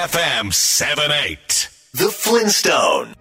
[0.00, 3.12] FM 78 The Flintstone.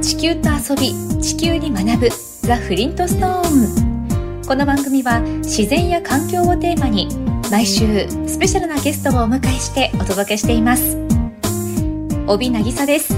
[0.00, 2.08] 地球と遊び地球に学ぶ
[2.42, 7.08] ザ・フリントストーンこの番組は自然や環境をテーマに
[7.50, 10.96] 毎週スペシャルなゲストをお迎えしてお届けしています。
[12.28, 13.14] 帯渚です。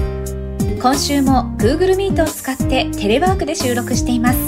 [0.81, 4.39] 今週も Google Meet を使ってテレワークで収録しています。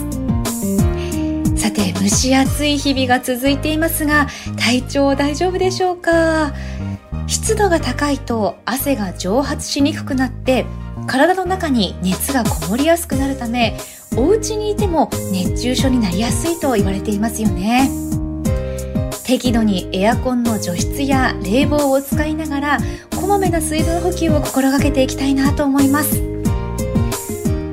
[1.61, 4.27] さて蒸し暑い日々が続いていますが
[4.57, 6.53] 体調大丈夫でしょうか？
[7.27, 10.65] 湿度が高いと汗が蒸発しにくくなって
[11.07, 13.77] 体の中に熱がこもりやすくなるため
[14.15, 17.89] お家にいても熱中症になりやすいと言われていますよね。
[19.25, 22.77] 適度にエアコンの除湿や冷房を使いながら
[23.19, 26.21] こまめな水分補給を心がけていきたいなと思います。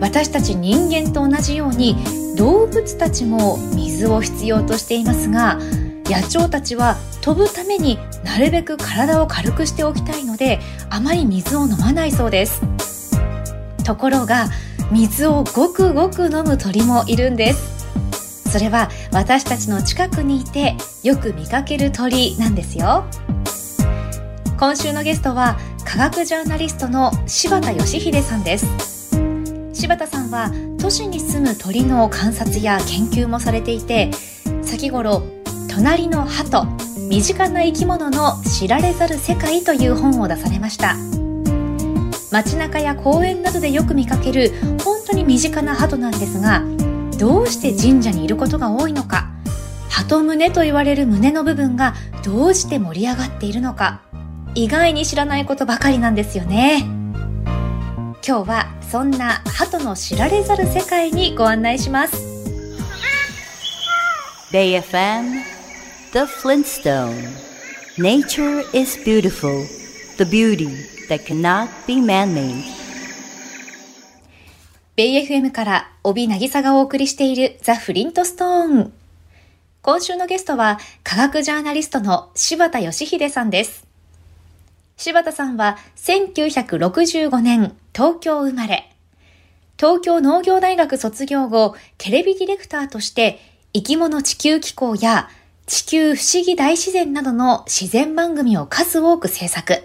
[0.00, 1.96] 私たち人間と同じように
[2.36, 5.58] 動物たちも水を必要としていますが
[6.06, 12.62] 野鳥たちは飛ぶためになるべく体を軽くしておきたいのであまり水を飲まないそうです。
[13.84, 14.48] ところが
[14.90, 18.48] 水をごくごく飲む鳥もいるんです。
[18.50, 23.04] それは私たちの近くにいてよく見かける鳥なんですよ。
[24.58, 29.10] 今週のゲストは科学ジャーナリストの柴田義秀さんです。
[29.72, 34.10] 柴田さんは都市に住む鳥の観察や研究もされていて
[34.62, 35.22] 先頃
[35.72, 36.66] 「隣の鳩
[37.10, 40.94] 身近な生き物の知られざる世界」という本を出されました。
[42.30, 44.52] 街中や公園などでよく見かける
[44.84, 46.62] 本当に身近な鳩なんですが
[47.18, 49.30] どうして神社にいることが多いのか
[49.88, 54.02] 鳩胸と言われる胸の部分がどうして盛り上がっているのか
[54.54, 56.84] 意外に知らないことばかりなんですよね。
[58.24, 62.16] 今日はそんな鳩の知られざる世界にご案内します。
[64.52, 65.59] BayFM
[66.12, 67.36] The Flintstone.
[67.96, 69.64] Nature is beautiful
[70.16, 70.66] The beauty
[71.08, 72.64] that cannot be man-made.
[74.96, 78.92] ベイ FM から帯渚がお送りしているザ・フリントストーン
[79.82, 83.86] 今週のゲストは科学ジャーナリストの柴田義秀さんです。
[84.96, 88.90] 柴田さんは1965年東京生まれ。
[89.78, 93.38] 東京農業大学卒業後テレビディレクターとして
[93.72, 95.30] 生き物地球機構や
[95.70, 99.84] 地球不思議大自然などの自然番組を数多く制作。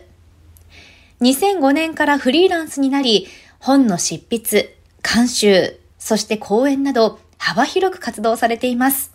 [1.21, 3.27] 2005年からフリーランスになり、
[3.59, 9.11] 本の執筆、監修、そして講演など幅広く活動されています。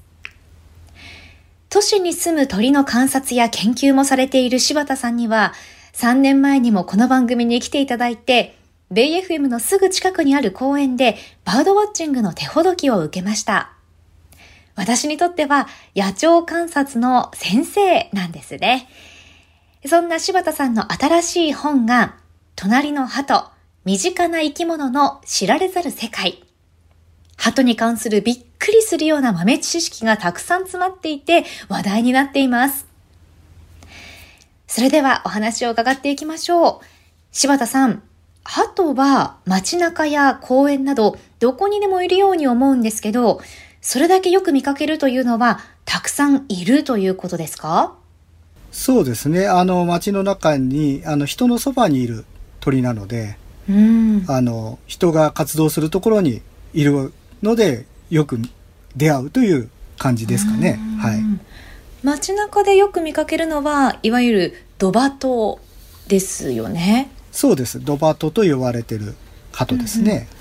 [1.70, 5.54] 都市に住む鳥の観察や研究もされている柴田さんには、
[5.94, 8.56] 3年前にもこの番組に来ていただいて、
[8.92, 13.72] ベイ FM のすぐ近くにある公園でバードウォッチングの手ほどきを受けました。
[14.80, 18.88] 私にとっては野鳥観察の先生なんですね。
[19.84, 22.16] そんな柴田さんの新しい本が、
[22.56, 23.50] 隣の鳩、
[23.84, 26.42] 身近な生き物の知られざる世界。
[27.36, 32.86] 鳩に関するびっくりするような豆知識がたくさん詰まっていて話題になっています。
[34.66, 36.86] それではお話を伺っていきましょう。
[37.32, 38.02] 柴田さん、
[38.44, 43.42] 鳩は街中や公園などどこにでもいるように思うんですけど、
[43.80, 47.94] それだけよく見かけるというのは、たくさんいるということですか？
[48.72, 49.48] そうですね。
[49.48, 52.24] あの、街の中に、あの、人のそばにいる
[52.60, 53.36] 鳥なので、
[53.68, 56.42] うん、あの、人が活動するところに
[56.74, 58.38] いるので、よく
[58.96, 60.78] 出会うという感じですかね。
[61.00, 61.22] はい。
[62.02, 65.58] 街中でよく見かけるのは、いわゆるドバト
[66.06, 67.10] ですよね。
[67.32, 67.82] そうです。
[67.82, 69.14] ドバトと呼ばれてる
[69.52, 70.12] 鳩ですね。
[70.12, 70.39] うんうん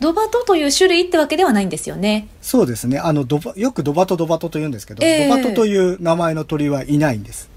[0.00, 2.28] ドバトという種類ってわけではないんですよね。
[2.40, 2.98] そうですね。
[2.98, 7.50] あの、ドバ、よくドバトドバトと言うんですけど、えー、ドバトという名前の鳥はいないんです。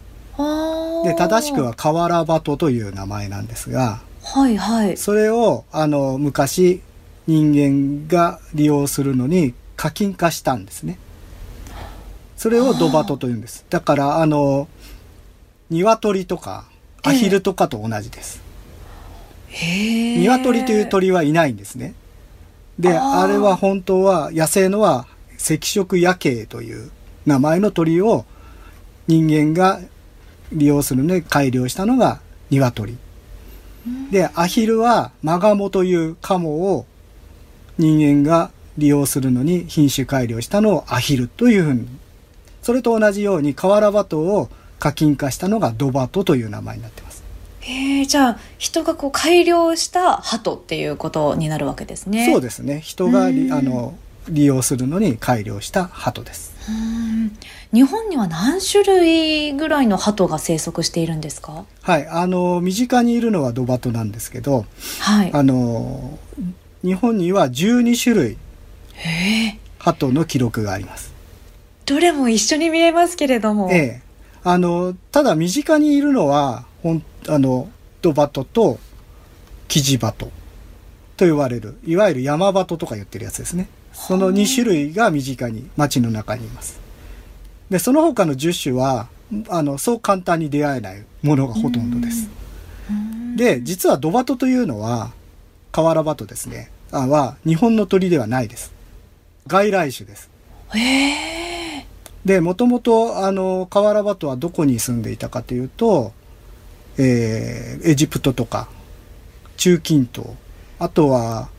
[1.04, 4.98] で、正しくはカワラバトという名前なんですが、はいはい。
[4.98, 6.82] それを、あの、昔、
[7.28, 10.98] 人間が利用するのに課金化したんですね。
[12.38, 13.66] それをドバトと言うんです。
[13.70, 14.68] だから、あの、
[15.70, 16.66] 鶏とか、
[17.04, 18.42] アヒルとかと同じです。
[19.48, 21.94] へ鶏という鳥はいないんですね。
[22.82, 25.06] で、あれは本当は、野生のは
[25.38, 26.92] 赤色夜景という
[27.28, 28.26] 名前の鳥を
[29.08, 29.80] 人間が
[30.52, 32.98] 利用するのに改良したのが鶏。
[34.10, 36.86] で、アヒルはマガモというカモを
[37.78, 41.88] 人間が利用するのに品種改良したのをアヒルというふうに。
[42.64, 44.50] それと同じようにカワラバトを
[44.80, 47.01] 課金化したのがドバトという名前になって
[47.68, 52.26] えじゃあ人がこう改良した鳩っていうことになるわけですね。
[52.26, 53.96] そうですね人があの
[54.30, 56.52] 利用するのに改良した鳩です。
[57.74, 61.66] 日本には何種類ぐらいの鳩が生息しているんですか？
[61.82, 62.08] はい。
[62.08, 64.66] あの、身近にいるのはドバトなんですけど、
[65.00, 65.32] はい。
[65.34, 66.20] あの、
[66.84, 68.38] 日本には12種類。
[69.80, 71.12] 鳩の記録があります。
[71.86, 73.70] どれも一緒に見えますけれども。
[73.72, 74.02] ええ。
[74.44, 77.70] あの、ただ身近にいるのは、ほん、あの、
[78.02, 78.78] ドバトと
[79.70, 80.26] キジバト
[81.16, 83.70] と言われる、いわゆる山バトとか言ってるやつですね。
[83.94, 86.82] その2種類が身近に、街の中にいます。
[87.70, 89.08] で、その他の10種は、
[89.48, 92.30] あの、そう簡単に出会えないものがほとんどです。
[93.38, 95.14] で、実はドバトというのは、
[95.72, 96.70] カワラバトですね。
[96.92, 98.74] あは、日本の鳥ではないです。
[99.48, 100.30] 外来種です。
[100.74, 101.86] へえ。
[102.26, 106.12] で、もともと、あの、カワラバトはどこに住んでいたかというと、
[106.98, 108.68] えーエジプトとか、
[109.58, 110.30] 中近東、
[110.80, 111.50] あとは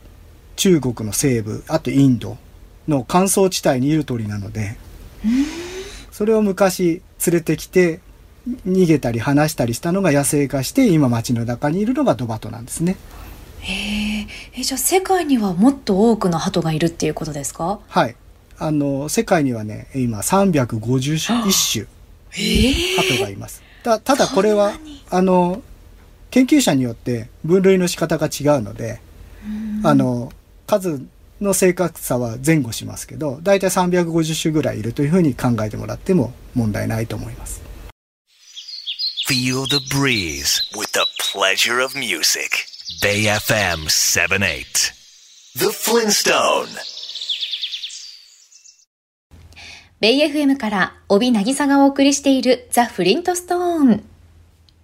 [0.55, 2.37] 中国の西部、あとインド
[2.87, 4.77] の乾燥地帯にいる鳥なので、
[6.11, 7.99] それを昔連れてきて、
[8.67, 12.97] 逃げたり離したりしたのが野生化して、今街の中にいるのがドバトなんですね。
[13.61, 14.27] へえ。
[14.57, 17.79] え、じゃあ世界にはもっと多くの鳩がいるっていうことですか？
[17.87, 18.15] はい。
[18.57, 21.85] あの、世界にはね、今351種、
[22.37, 22.73] ええ。
[22.97, 23.63] 鳩がいます。
[23.83, 24.73] たただこれは
[25.09, 25.61] あの、
[26.31, 28.99] 研究者によって分類の仕方が違うので、
[29.83, 30.31] あの、
[30.65, 31.05] 数
[31.41, 37.61] の正確さは前後しますけど、だいたい350種ぐらいいるというふうに考えてもらっても問題ないと思います。
[39.27, 42.65] Feel the breeze with the pleasure of music.
[43.01, 44.93] Bay FM 78.
[45.55, 47.02] The Flintstone.
[50.03, 54.03] ベイ FM から帯渚がお送りしているザ・フリントストーン。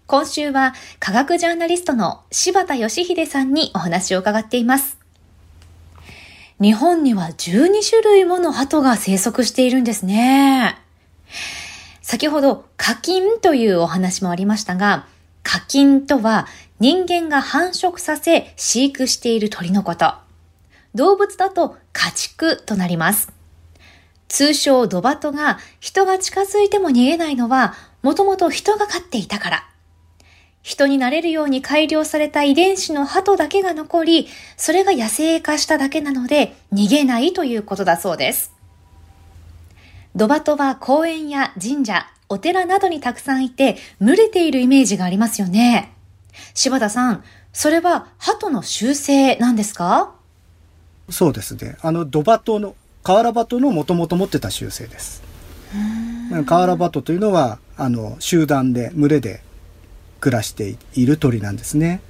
[0.08, 4.98] 今週は科学ジャーナリストの柴田義秀さんにお話を伺っています。
[6.62, 10.78] 日本には12種類もの鳩が生息しているんですね。
[12.02, 15.06] 先ほど課金というお話もありましたが、
[15.44, 16.48] 課金とは
[16.80, 20.14] 人間が繁殖させ飼育している鳥のこと。
[20.96, 23.39] 動物だと家畜となります。
[24.30, 29.66] 通称ドバトが人が近づいても逃げないのは、もともと人が飼っていたから。
[30.62, 38.54] 人になれるように改良された遺伝子の鳩だけが残り、それが野生化しただけなので逃げないということだそうです。
[40.16, 45.94] ドバトは公園や神社、お寺などにたくさんいて、群れているイメージがありますよね。
[46.54, 50.14] 柴田さん、それは鳩の習性なんですか？
[51.10, 51.78] そうですね。
[51.82, 52.76] あの、ドバトの、
[53.10, 55.24] カワラバトのもともと持ってた習性です。
[56.46, 59.42] カワラバトというのは、あの、集団で、群れで
[60.20, 62.02] 暮らしている鳥なんですね。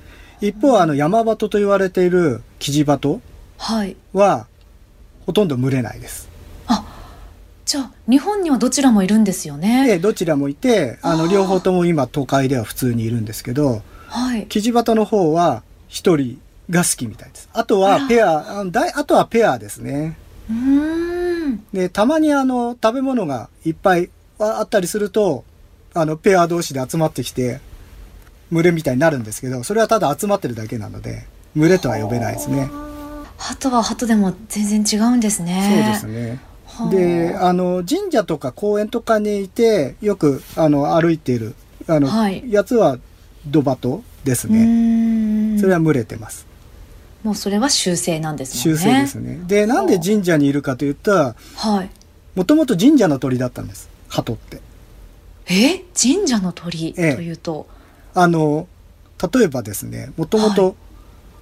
[0.42, 3.22] 一方、あの、山バトと言われているキジバト
[4.12, 4.48] は
[5.26, 6.28] ほとんど群れないです。
[7.66, 9.88] じゃあ、日本にはどちらもいるんですよね。
[9.88, 14.48] で、どちらもいて、あの、両方とも今都会では普通にいるんですけど、はい。
[14.48, 17.48] キジバトの方は一人が好きみたいです。
[17.54, 18.66] あとはペア、あ
[18.96, 20.18] あとはペアですね。
[21.74, 24.10] で、たまにあの、食べ物がいっぱい
[24.40, 25.44] あったりすると、
[25.94, 27.60] あの、ペア同士で集まってきて、
[28.52, 31.26] 群れみたいになるんですけど、それはただ集まってるだけなので、
[31.56, 32.70] 群れとは呼べないですね。
[33.38, 35.90] 鳩は鳩でも全然違うんですそうね。
[35.94, 36.40] ですね。
[36.66, 41.56] はあで、あの、神社とか公園とかにいて、よく、あの、歩いている、
[41.88, 42.98] あの、はいやつは、
[43.48, 45.58] ドバトですうね。
[45.60, 46.46] それは群れてます。
[47.24, 48.78] もうそれは習性なんですね。
[48.78, 49.42] 性ですね。
[49.46, 51.90] で、なんで神社にいるかというと、はい。
[52.36, 53.90] もともと神社の鳥だったんです。
[54.08, 54.62] 鳩って。
[55.48, 55.84] え？
[56.00, 57.68] 神社の鳥とええいうと、
[58.14, 58.68] あの、
[59.34, 60.76] 例えばですね、もともはと、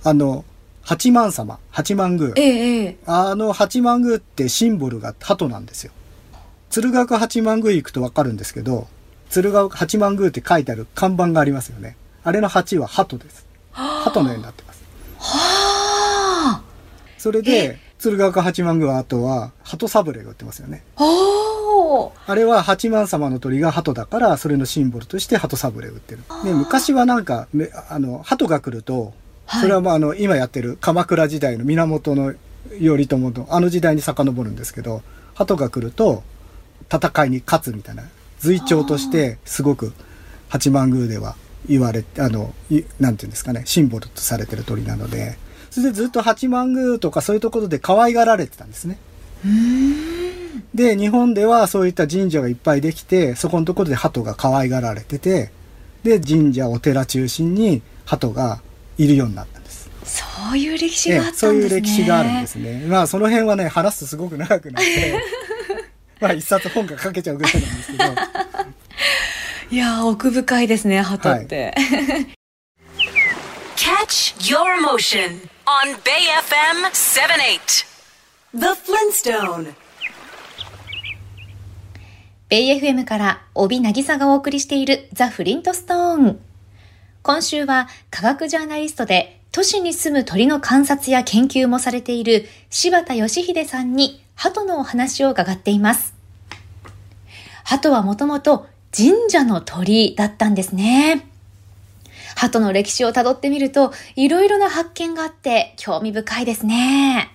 [0.04, 0.46] あの、
[0.82, 2.32] 八幡様、八幡宮。
[2.36, 5.92] ええええあの八幡宮ってシンボルが鳩なんですよ。
[6.70, 8.88] 鶴岡八幡宮行くとわかるんですけど、
[9.30, 11.98] 鶴岡八幡宮って書いてある看板がありますよね。
[12.24, 13.46] あれの八は鳩です。
[13.74, 14.64] 鳩の絵になって
[15.28, 16.62] は
[17.18, 20.84] それで、鶴岡八幡宮はあとは、鳩サブレーが売ってますよね。
[20.96, 21.04] あ。
[21.04, 26.22] おーあれは八幡様の鳥が鳩だから、それのシンボルとして鳩サブレー売ってる。
[26.44, 29.14] で、昔はなんか、めあの、鳩が来ると、
[29.46, 32.34] はいそれはまあ、あの、今やってる鎌倉時代の源の
[32.80, 35.02] 頼朝の、あの時代に遡るんですけど、
[35.36, 36.24] 鳩が来ると、
[36.94, 38.04] 戦いに勝つみたいな、
[38.40, 39.94] 随長として、すごく、
[40.50, 41.36] 八幡宮では
[41.70, 45.38] 言われて、あの、いなんていうんですかね、シンボルとされてる鳥なので、
[45.70, 48.98] それでずっと八幡宮とかそういうところで可愛がられてたんですね。
[50.74, 55.52] で、日本ではそういった神社がいっぱいできて、そこのところで鳩が可愛がられてて、
[56.04, 58.62] で、神社、お寺中心に鳩が
[58.98, 59.90] いるようになったんです。
[60.06, 61.52] そういう歴史があったんですね。
[61.52, 62.86] そういう歴史があるんですね。
[62.88, 65.22] まあ、その辺はね、話すとすごく長くなって、
[66.22, 68.04] まあ一冊本が書けちゃうぐらいなんですけど。
[69.70, 71.76] いやー、奥深いですね、鳩って。
[73.76, 77.86] Catch your motion on Bay FM 78.
[78.54, 79.74] The Flintstone.
[82.48, 86.40] ベイ FM から帯渚がお送りしているザ・フリントストーン。
[87.22, 96.14] 今週は科学ジャーナリストで都市に住む鳥の観察や研究もされている柴田義秀さんに鳩のお話を伺っています。
[97.66, 101.28] 鳩はもともと神社の鳥だったんですね。
[102.36, 107.32] 鳩の歴史をたどってみると、いろいろな発見があって興味深いですね。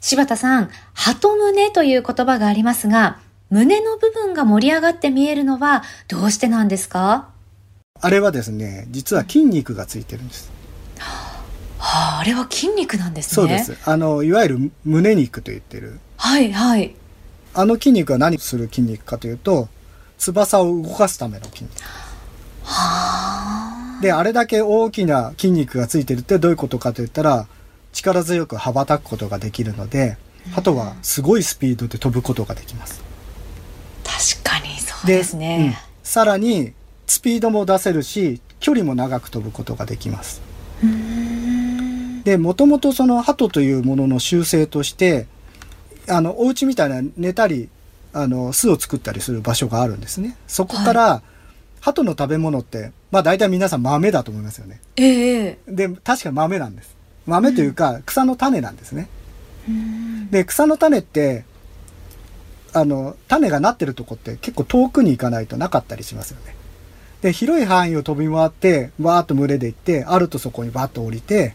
[0.00, 3.18] 柴田さん、鳩胸という言葉がありますが、
[3.50, 7.30] 胸の部分が盛り上がって見えるのはどうしてなんですか？
[8.00, 10.50] あれはですね、実は筋肉がついてるんです。
[10.98, 13.34] はあ、あれは筋肉なんですね。
[13.34, 13.76] そうです。
[13.84, 15.98] あの、いわゆる胸肉と言ってる。
[16.16, 16.94] はいはい。
[17.54, 19.68] あの筋肉は何する筋肉かというと、
[20.18, 21.72] 翼を動かすための筋肉。
[24.02, 27.46] で、あれだけ大きな筋肉がついてるってどういうことかと言ったら、
[27.92, 30.18] 力強く羽ばたくことができるので、
[30.52, 33.02] 鳩はすごいスピードで飛ぶことができます。
[34.04, 35.78] 確かにそうですうんね。
[36.02, 36.72] さらに、
[37.06, 40.40] スピードも出せるし、距離も長く飛ぶことができます。
[42.24, 45.26] で、もともとその鳩というものの習性として、
[46.08, 47.68] あの、お家みたいな寝たり、
[48.12, 50.36] あの、巣を作ったりする場所があるんですね。
[50.46, 51.22] そこから、
[51.80, 54.80] 鳩の食べ物って、まあ大体皆さん豆だと思いますよね。
[54.96, 56.96] ええで、確か豆なんです。
[57.26, 59.08] 豆というか、草の種なんですね。
[60.30, 61.44] で、草の種って、
[62.72, 66.54] あの、種がなってるとこって結構遠くに行かないとなかったりしますよね。
[67.22, 71.54] で、広い範囲を飛び回って、わーっと群れで行って、あるとそこにバーッと降りて、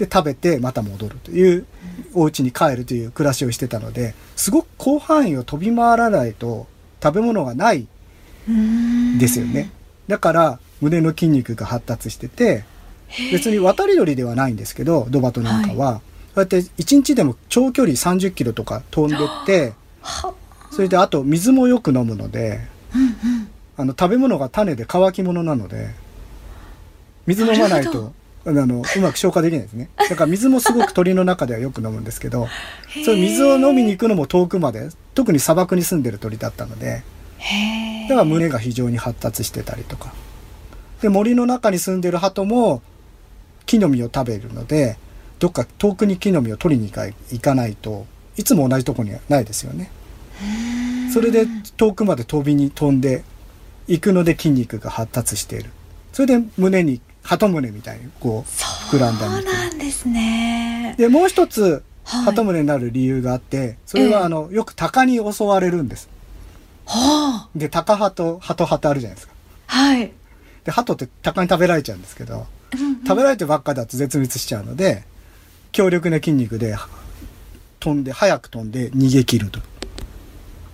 [0.00, 1.66] で、食べてまた戻るという、
[2.14, 6.66] お家に帰るという暮らしをしてたので、すごく広範囲を飛び回らないと
[7.02, 7.86] 食べ物がない
[9.18, 9.70] ですよね。
[10.08, 12.64] だから、胸の筋肉が発達してて、
[13.30, 16.00] 別に渡り鳥ではないんですけど、ドバトなんかは、
[16.34, 19.74] こうやって1日でも長距離30キロとか飛んでって、
[20.70, 22.60] それであと水もよく飲むので、
[23.76, 25.90] あの食べ物が種で乾き物なので、
[27.26, 28.14] 水飲まないと、
[28.46, 29.90] あの、うまく消化できないですね。
[29.96, 32.48] だから水もすごく鳥の中ではよく飲むんですけど、
[33.04, 37.02] そういう水を飲みに行くのも遠くまで、特に砂漠に住んでる鳥だったので。
[38.08, 40.12] だから胸が非常に発達してたりとか。
[41.02, 42.82] で、森の中に住んでる鳩も
[43.66, 44.96] 木の実を食べるので、
[45.38, 48.06] どっか遠くに木の実を取りに行か行かないと
[48.36, 49.90] いつも同じとこにはないですよね。
[51.12, 53.24] それで遠くまで飛びに飛んで
[53.88, 55.70] 行くので筋肉が発達している。
[56.12, 58.50] それで胸に鳩胸みたいにこう
[58.94, 60.94] 膨らんだそう肉なんですね。
[60.98, 66.08] でもう一つはい鳩胸になる理由があってそれええはあのよく鷹に襲われるんです。
[66.86, 69.34] はで鷹派と鳩派ってあるじゃないですか。
[69.68, 69.72] あ。
[69.72, 70.12] はい。
[70.64, 72.46] で鳩って鷹に食べられちゃうんですけど
[73.06, 75.04] 食べられてばっかだと絶滅しちゃうので
[75.72, 76.76] 強力な筋肉で
[77.78, 79.60] 飛んで早く飛んで逃げ切ると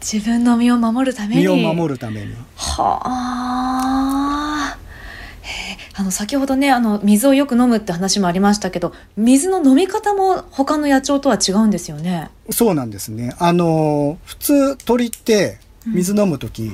[0.00, 1.43] 自分の身を守るために。
[1.43, 1.62] 身をる。
[1.75, 4.46] 守るためにはあ。
[5.95, 12.31] あの、先ほどね、あの、水をよく飲むって話もありましたけど、水の飲み方も他の野鳥とは違うんですよね。
[12.50, 13.35] そうなんですね。
[13.38, 16.73] あの普通鳥って水飲む時、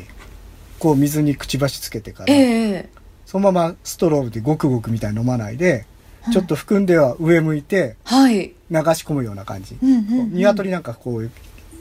[0.78, 2.88] こう水にくちばしつけてから、ええ
[3.26, 5.86] そのままストローでごくごくみたいに飲まないで、
[6.32, 8.52] ちょっと含んでは上向いてはい。
[8.70, 10.34] 流し込むような感じ、うんうんうん。
[10.34, 11.30] 鶏なんかこう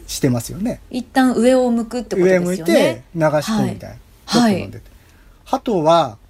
[0.08, 0.82] してますよね。
[0.90, 3.04] 一旦上を向くってこと上向いてですよね。
[3.16, 3.96] 流し込むみたいな、
[4.40, 4.54] はい。
[4.54, 4.92] ちょっと飲んでて。
[5.46, 6.21] 鳩はうん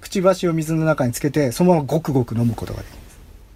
[0.00, 3.00] くちばしを水の中につけてそのままごくごく飲むことができ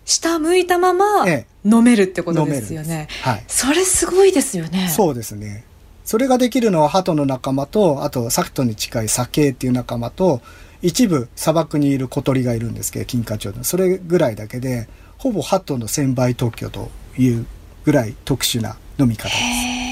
[0.04, 3.08] 下向いたままえ飲めるってことですよね。
[3.22, 3.44] はい。
[3.48, 4.88] それすごいですよね。
[4.88, 5.64] そうですね。
[6.04, 10.42] それができるのは鳩の仲間とあとサクトに近いサケイっていう仲間と
[10.82, 13.64] 一部砂漠にいる小鳥がいるんですけど金華鳥の。
[13.64, 17.46] それぐらいだけでほぼ鳩の1000倍特許という
[17.84, 19.83] ぐらい特殊な飲み方です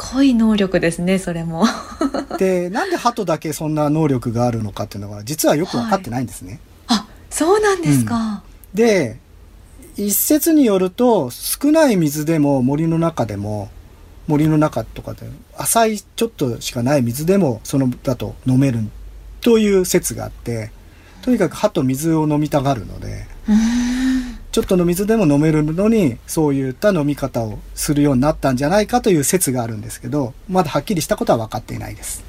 [0.00, 1.64] ごい能力ですね、それも。
[2.38, 8.42] でなんで鳩だけそんな能力があるのかっていうのは実はよく分かってないんですね、あ、そうなんですか。
[8.72, 9.18] で
[9.96, 13.68] 一説によると少ない水でも森の中でも
[14.26, 18.78] 森の中とかで浅いちょっとしかない水でもそのだと飲める
[19.40, 20.70] という説があって
[21.22, 23.99] とにかく歯と水を飲みたがるのでうーん
[24.52, 32.24] ちょっとの水でも飲めるのにそういった飲み方をするようになったんじゃないかという説があるんですけどまだはっきりしたことは分かっていないです。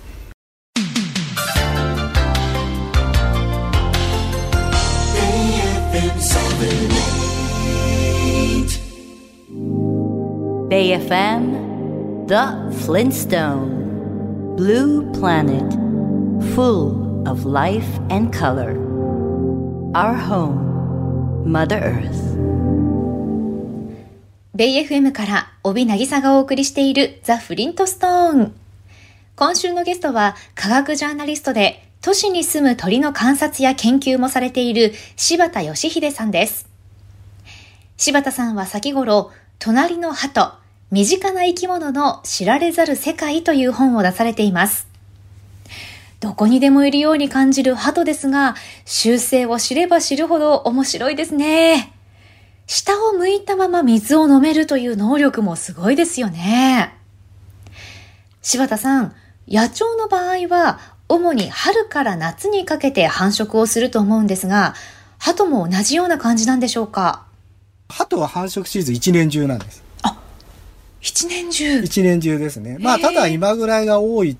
[10.69, 14.55] BAFM The Flintstone.
[14.55, 15.73] Blue Planet
[16.55, 18.77] Full of life and color.
[19.95, 20.70] Our home.
[21.45, 22.31] Mother Earth
[24.53, 28.53] ベイ FM から帯渚がお送りしているザ・フリントストーン。
[29.35, 36.69] 今週のゲストは科学ジャーナリストで都市に住む鳥の観察や研究もされている柴田義秀さんです。
[37.97, 40.59] 柴田さんは先頃、隣の鳩、
[40.91, 44.90] 身近な生き物の知られざる世界という本を出されています。
[46.21, 51.93] どこにでもいるように感じる鳩ですが、習性を知れば知るほど面白いですね。
[52.67, 56.95] 下を向いたまま水を飲めるという能力もすごいですよね。
[58.43, 59.15] 柴田さん、
[59.47, 64.75] 野鳥の場合は、主に春から夏にかけて繁殖をすると思うんですが、
[65.17, 67.25] 鳩も同じような感じなんでしょうか？
[67.89, 69.83] 鳩は繁殖シーズン一年中なんです。
[70.03, 70.21] あ、
[71.01, 72.77] 一年中一年中ですね。
[72.79, 74.37] まあ、ただ今ぐらいが多い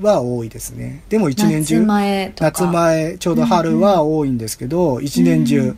[0.00, 1.02] は多いですね。
[1.08, 1.80] でも一年中。
[1.80, 5.76] 夏前夏前、ちょうど春は多いんですけど、一、うんうん、年中。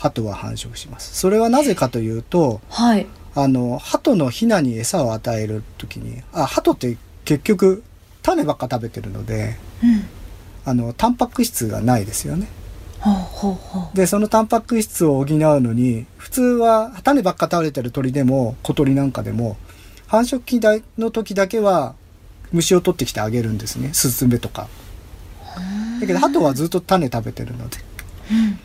[0.00, 1.14] 鳩は繁殖します。
[1.14, 7.82] それはなぜかというと、はい、あの鳩のヒナに餌を与える時にあ鳩って結局
[8.22, 10.04] 種ばっか食べてるので、うん、
[10.64, 12.48] あのタンパク質がないですよね。
[13.94, 19.56] でそのタンパク質を補うのに普通は種ばっか食べてる鳥でも小鳥なんかでも
[20.06, 20.60] 繁殖期
[20.98, 21.94] の時だけは
[22.52, 23.90] 虫を取ってきてあげるんですね。
[23.92, 24.68] スズメとか。
[26.00, 27.78] だけど鳩はずっと種食べてるので。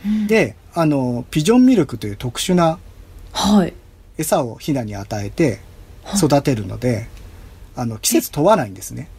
[0.05, 2.77] うんうん、であのピジョンミルクという特殊な
[4.17, 5.59] 餌をヒナに与えて
[6.15, 7.07] 育てるので、
[7.75, 9.09] あの季節問わないんですね。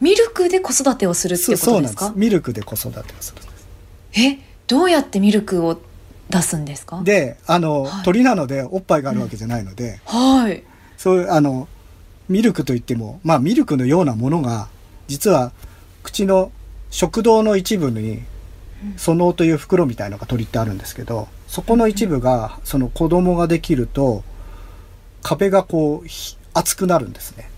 [0.00, 1.70] ミルクで子育てをするってことですか？
[1.72, 2.12] そうなんです。
[2.14, 3.42] ミルクで子育てをする
[4.14, 4.38] え？
[4.68, 5.80] どうやってミルクを
[6.30, 7.02] 出すんですか？
[7.02, 10.62] であの、はい、鳥なのでおっぱいがあるわけじゃないので、うん、はい。
[10.96, 11.66] そういうあの
[12.28, 14.68] ミルクといってもまあミルクのようなものが
[15.08, 15.52] 実は
[16.02, 16.52] 口の
[16.90, 18.22] 食道の一部に
[18.96, 24.24] そのという袋みたいのが鳥ってあるんですけどそこの一部がその子供ができると
[25.22, 26.08] 壁がこう
[26.54, 27.48] 熱くなるんですね。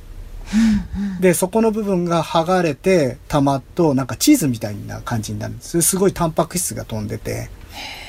[1.20, 5.80] でそこの部分が剥がれてたまっとなんかチーズみたいな感じになるんです。
[5.80, 7.48] すごいタンパク質が飛んでて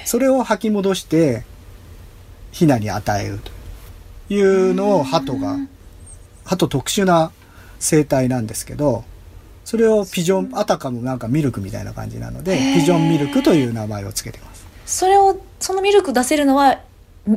[0.05, 1.45] それを吐き戻して
[2.51, 5.57] ヒナに与えるというのを鳩が
[6.45, 7.31] 鳩特殊な
[7.79, 9.03] 生態なんですけど
[9.65, 14.63] それをピジョン、あたかもなんかミルクみたいな感じなので、ピジョンミルクという名前を付けてます。
[14.85, 16.81] それを、そのミルク出せるのは、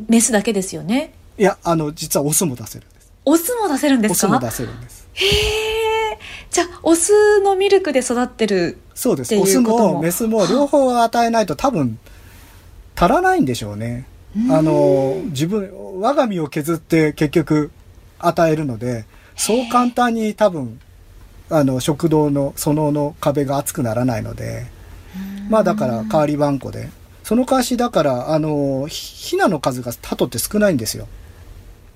[0.08, 1.14] メスだけですよね？
[1.38, 3.10] いや、あの、実はオスも出せるんです。
[3.24, 4.26] オスも出せるんですか？
[4.26, 5.08] オスも出せるんです。
[5.14, 6.18] へえ。
[6.50, 9.34] じゃあ、オスのミルクで育ってるそうです。
[9.34, 11.98] オスもメスも両方与えないと多分、
[12.94, 14.04] 足らないんでしょうね。
[14.50, 17.70] あの、自分、我が身を削って結局
[18.18, 19.04] 与えるので、
[19.36, 20.80] そう簡単に多分
[21.50, 24.66] あの食堂のそのの壁が厚くならないので
[25.48, 26.90] まあだから代わり番号で。
[27.24, 31.06] その代わしだからあのヒナの数が鳩って少ないんですよ。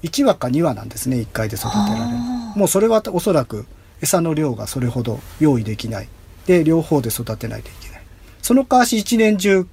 [0.02, 2.18] 1羽か2羽なんですね1回で育てられる。
[2.54, 3.64] もうそれはおそらく
[4.02, 6.08] 餌の量がそれほど用意できない。
[6.44, 8.02] で両方で育てないといけない。
[8.42, 9.66] その代わし一年中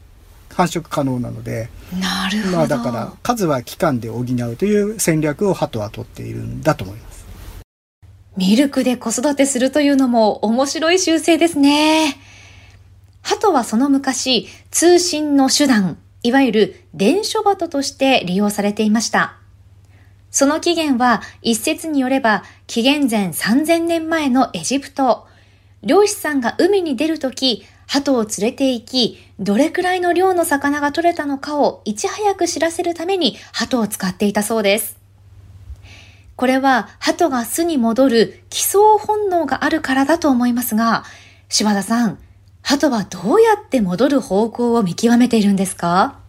[0.59, 1.69] 繁殖可能なので
[1.99, 7.19] なるほどまあだから数は期間で補うという戦略を鳩は取っているんだと思います
[8.39, 12.15] ミルクで子育てするというのも面白い習性ですね。
[13.21, 19.35] 鳩はその昔、通信の手段、いわゆる伝書鳩として利用されていました。
[20.31, 25.27] その起源は一説によれば紀元前3000年前のエジプト。
[25.83, 34.95] 漁師さんが海に出るとき、鳩を連れて行き、どれくらいの量の魚が取れたのかをいち早く知らせるために鳩を使っていたそうです。
[36.35, 41.03] これは鳩が巣に戻る帰巣本能があるからだと思いますが、
[41.49, 42.19] 柴田さん、
[42.61, 46.19] 鳩はどうやって戻る方向を見極めているんですか？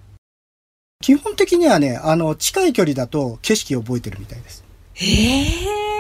[1.03, 4.65] 基本的にはね、あの、近い距離だと景色を覚えてるみたいです。
[4.95, 6.00] へえ。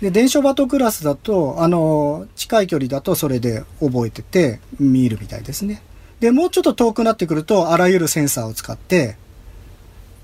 [0.00, 5.82] で、電書バトクラスだと、あの、近い距離だとそれで覚えてて見るみたいですね。
[6.20, 9.16] で、もうちょっと遠くなってくると、あらゆるセンサーを使って、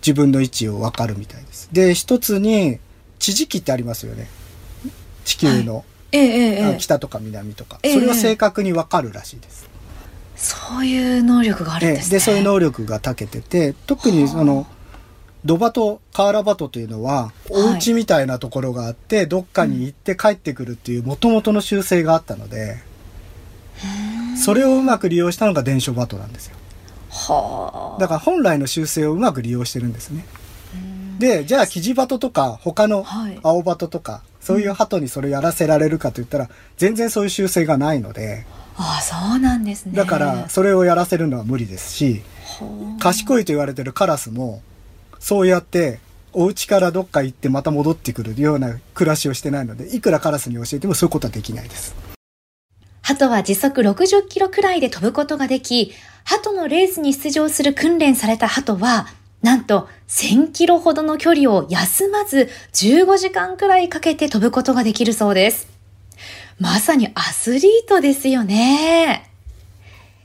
[0.01, 1.69] 自分の位置をわかるみたいです。
[1.73, 2.79] で、一つに、
[3.19, 4.29] 地磁気ってありますよね。
[5.25, 9.69] 地球の、はいええ、北とか南とか、それは正確にわかるらしいです。
[10.37, 12.19] そういう能力があるんですね。
[12.19, 14.67] で、そういう能力が長けてて、特にその、
[15.45, 22.79] ドバト、カーラバトというのは、お家みたいなところがあって、はい、どっかに行って帰ってくるっていう元々の習性があったので、
[24.43, 26.57] それをうまく利用したのが伝書バトなんですよ。
[27.11, 28.01] はあ。
[28.01, 30.25] だから本来の習性をうまく利用してるんですね。
[31.19, 33.05] で、じゃあキジバトとか他の
[33.43, 39.93] 青バトとか、そういう鳩にそれやらせられるかといったら、全然そういう習性がないので、ああ、そうなんですね。
[39.95, 42.23] だから、それをやらせるのは無理ですし、
[42.99, 44.63] 賢いと言われてるカラスも、
[45.25, 46.01] そうやって、
[46.35, 51.95] お家からどっか行ってまた戻ってくるような暮らしをしてないので、いくらカラスに教えてもそういうことはできないです。
[53.01, 59.07] 鳩は時速60キロくらいで飛ぶことができ、鳩のレースに出場する訓練された鳩は、
[59.41, 65.69] なんと1000キロほどの距離を休まず15時間くらいかけて飛ぶことができるそうです。
[66.61, 69.34] まさにアスリートですよね。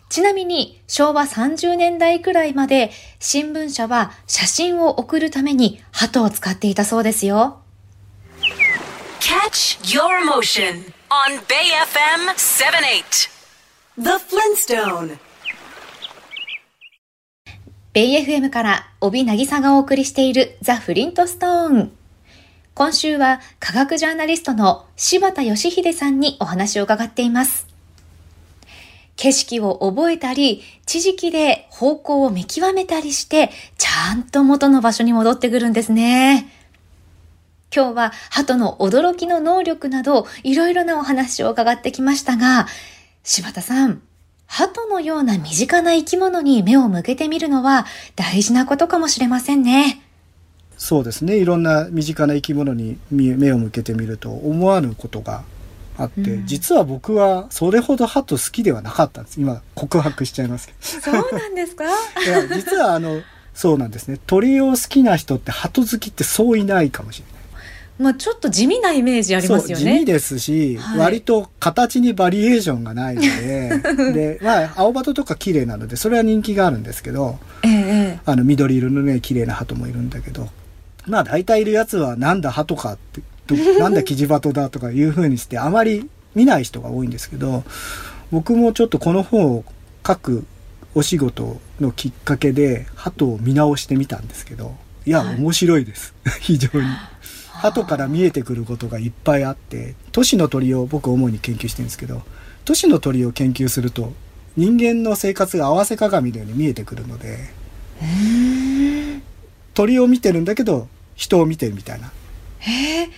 [0.10, 7.62] ちなみに昭和30年代くらいまで新聞社は写真を送るために鳩を使っていたそうですよ。
[9.19, 13.30] Catch your motion on Bay FM 78.
[13.98, 15.17] The Flintstone.
[17.93, 21.91] ベイ FM から帯渚がお送りしているザ・フリントストーン。
[22.74, 27.69] 今週は科学ジャーナリストの柴田義秀さんにお話を伺っています。
[29.20, 36.48] 景色を覚えたり、地磁気で方向を見極めたりして、ちゃんと元の場所に戻ってくるんですね。
[37.76, 42.68] 今日は鳩の驚きの能力など、いろいろなお話を伺ってきましたが、
[43.24, 44.02] 柴田さん、
[44.48, 50.02] 鳩のような身近な生き物に目を向けてみるのは大事なことかもしれませんね。
[50.78, 51.36] そうですね。
[51.36, 55.44] いろんな身近な生き物に目目を向けてみると思わぬことが
[56.00, 59.40] あって、うん実は僕はそれほど鳩好きではなかったんです。
[59.40, 61.84] 今告白しちゃいますけそうなんですか？
[61.86, 62.22] ど。
[62.24, 63.22] いや、実はあの、
[63.54, 64.18] そうなんですね。
[64.26, 67.40] 鳥を好きな人って鳩好きってそういないかもしれない。
[68.00, 70.06] まあちょっと地味なイメージありますよそう地味ね。
[70.06, 73.82] ですし、はい割と形にバリエーションがないので、
[74.14, 77.72] で、まあ、青鳩とか綺麗なので、それは人気があるんですけど、ええ
[78.16, 80.48] えあの、緑色のね、綺麗な鳩もいるんだけど、
[81.08, 83.24] まあ、大体いるやつは、なんだ鳩かって、ど
[83.56, 87.64] なんだキジバトだとかいう風にして、あまり見ない人が多いんですけど、
[88.32, 89.64] 僕もちょっとこの本を
[90.06, 90.46] 書く
[90.96, 96.14] お仕事のきっかけで、鳩を見直してみたんですけど、いや、はい面白いです。
[96.42, 96.88] 非常に。
[97.54, 102.22] 鳩から見えてくることがいっぱいあって、都市の鳥を僕主に研究してるんですけど、
[102.64, 104.14] 都市の鳥を研究すると、
[104.56, 107.50] 人間の生活が合わせ鏡のように見えてくるので、
[109.74, 112.12] 鳥を見てるんだけど、人を見てるみたいなええ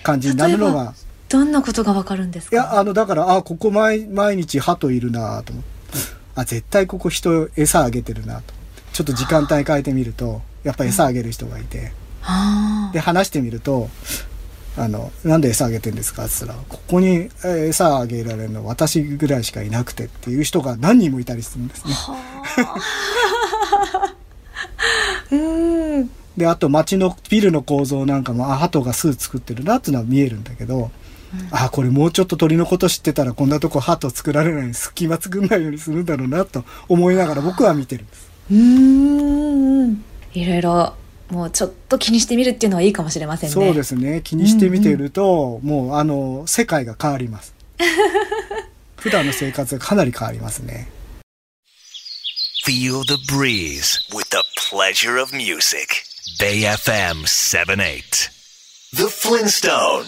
[0.04, 0.94] 感じになるのが、
[1.30, 2.56] どんなことがわかるんですか？
[2.56, 5.54] いや、あの、だから、あ、ここ毎毎日鳩いるなと。
[5.54, 5.70] 思って、
[6.36, 8.54] あ、絶対ここ人餌あげてるなと。
[8.94, 11.92] ちょっと時間帯変えてみると、やっぱ餌あげる人がいて、
[12.24, 13.90] あで、話してみると、
[14.78, 16.26] あの、なんで餌あげてんですか？
[16.26, 21.94] って言ったら、ここにえー餌あげられるの私ぐらいしかいなくてっていう人が何人もいたりするんですね。
[22.08, 22.16] あ。
[25.32, 25.36] う
[26.04, 26.10] ん。
[26.38, 30.92] で、あと街のビルの構造なんかも、あ、鳩が巣作ってるなっていうのは見えるんだけど、
[31.52, 38.32] あ、これもうちょっと鳥のこと知ってたらこんなとこ鳩作られないように隙間作んないようにするんだろうなと思いながら僕は見てるんです。
[38.52, 40.04] うーん。
[40.34, 40.94] いろいろ、
[41.30, 43.54] もうちょっと気にしてみるっていうのはいいかもしれませんね。
[43.54, 44.22] そうですね。
[44.24, 47.54] 気にして見ていると、もうあの、世界が変わります。
[48.98, 50.90] 普段の生活がかなり変わりますね。
[52.66, 56.11] Feel the breeze with the pleasure of music.
[56.42, 58.32] Bay FM 78.
[58.94, 60.06] The Flintstone.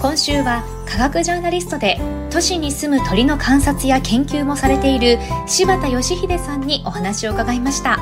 [0.00, 7.98] 今週は科学ジャーナリストで都市に住む鳥の観察や研究もされている柴田義秀さんにお話を伺いました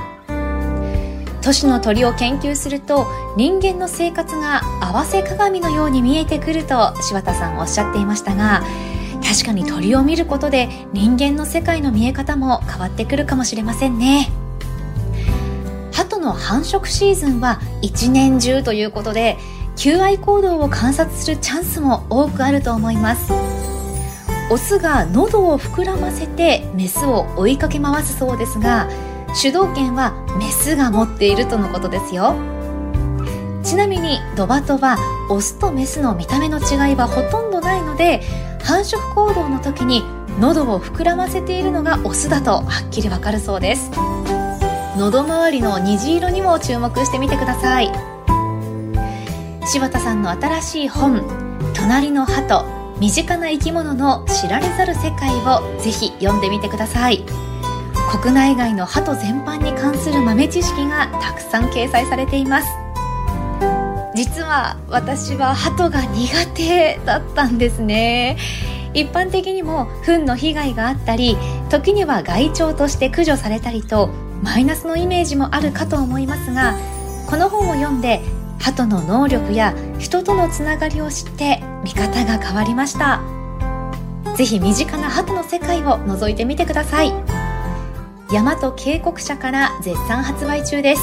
[1.43, 8.63] 都市の鳥を研究すると人間の生活が合わせ鏡のように見えてくると柴田さんおっしゃっていましたが
[9.23, 14.31] 確かに鳥を見ることで人間の世界の見え方も変わってくるかもしれませんね。
[15.93, 19.37] 鳩の繁殖シーズンは一年中ということで
[19.77, 23.33] 求愛行動を観察するチャンスも多くあると思います。
[24.51, 28.89] オスが喉を膨らませてメスを追いかけ回すそうですが
[29.35, 32.35] 主導権はメスが持っているとのことですよ。
[33.63, 34.97] ちなみにドバトは
[35.29, 38.23] オスとメスの見た目の違いはほとんどないので
[38.65, 40.03] 繁殖行動の時に
[40.41, 43.91] 喉を膨らませているのがオスだとはっきりわかるそうです。
[44.97, 47.93] 喉周りの虹色にも注目してみてください。
[49.67, 51.23] 柴田さんの新しい本
[51.75, 52.65] 「隣の鳩
[52.99, 57.25] 身近な生き物の知られざる世界」をぜひ読んでみてください。
[58.11, 62.69] 国内外の鳩全般に関する豆知識がたくさん掲載されています。
[64.17, 68.37] 実は私は鳩が苦手だったんですね。
[68.95, 71.37] 一般的にも糞の被害があったり
[71.71, 74.09] 時には害鳥として駆除されたりと
[74.43, 76.75] マイナスのイメージもあるかと思いますが
[77.29, 78.21] この本を読んで
[78.59, 83.21] 鳩の能力や人とのつながりを知って見方が変わりました。
[84.37, 87.50] ぜひ身近な鳩の世界を覗いてみてください。
[88.33, 91.03] 大和警告社から絶賛発売中です。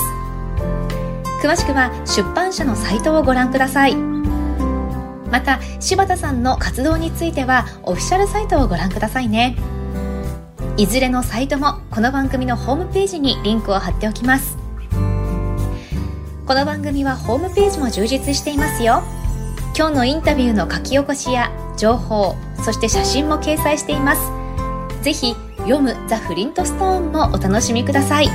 [1.43, 3.95] 詳しくは出版社のサイトをご覧ください。
[3.95, 9.57] また柴田さんの活動についてはオフィシャルサイトをご覧くださいね。
[10.77, 14.57] いずれのサイトもこの番組のホームページにリンクを貼っておきます。
[16.45, 19.03] この番組はホームページも充実していますよ。
[19.77, 24.21] 今日のインタビューの書き起こしや情報そして写真も掲載しています。
[25.03, 25.35] ぜひ
[25.67, 28.29] 読むザ・フリントストーンもお楽しみください。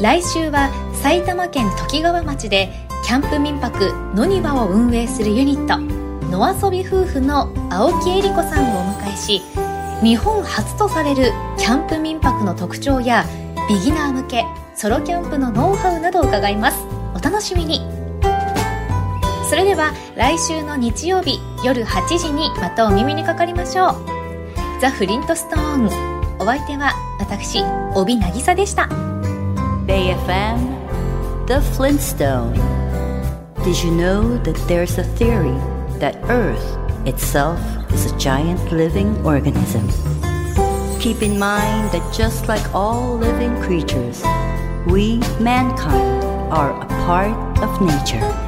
[0.00, 2.70] 来週は埼玉県ときがわ町で
[3.04, 5.78] キャンプ民泊野庭を運営するユニット
[6.28, 9.42] 野遊び夫婦の青木恵理子さんをお迎えし
[10.02, 13.24] 日本初とされるキャンプ民泊の特徴や
[13.68, 16.84] ビギナー向けソロキャンプのノウハウなどを伺います。
[17.14, 17.80] お楽しみに。
[19.48, 24.21] それでは来週の日曜日夜8時にまたお耳にかかりましょう。
[24.81, 27.63] ザ・フリントストーンお相手は私
[27.95, 28.89] 帯渚でした
[29.87, 32.53] BayFM The Flintstone
[33.63, 35.55] Did you know that there's a theory
[35.99, 37.59] that Earth itself
[37.91, 39.87] is a giant living organism?
[40.99, 44.23] Keep in mind that just like all living creatures,
[44.85, 48.40] we, mankind, are a part of nature.